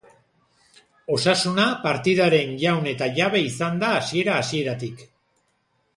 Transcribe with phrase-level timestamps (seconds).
[1.17, 5.09] Osasuna partidaren jaun eta jabe izan da hasiera-hasieratik.